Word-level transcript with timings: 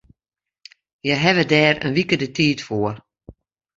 Hja 1.03 1.15
hawwe 1.23 1.43
dêr 1.51 1.75
in 1.85 1.93
wike 1.95 2.15
de 2.21 2.27
tiid 2.35 2.59
foar. 2.67 2.95